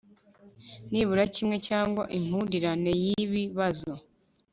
[0.91, 3.93] nibura kimwe cyangwa impurirane y ibi bazo